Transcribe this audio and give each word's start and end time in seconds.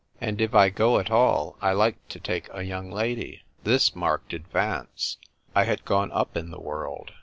And 0.19 0.41
if 0.41 0.55
I 0.55 0.71
go 0.71 0.97
at 0.97 1.11
all 1.11 1.57
I 1.61 1.73
like 1.73 2.07
to 2.09 2.19
take 2.19 2.49
a 2.51 2.63
young 2.63 2.89
lady." 2.91 3.43
This 3.63 3.95
marked 3.95 4.33
advance. 4.33 5.17
I 5.53 5.65
had 5.65 5.85
gone 5.85 6.11
up 6.11 6.35
in 6.35 6.49
the 6.49 6.59
world. 6.59 7.11